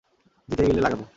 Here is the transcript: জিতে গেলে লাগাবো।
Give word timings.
জিতে 0.49 0.63
গেলে 0.67 0.81
লাগাবো। 0.81 1.03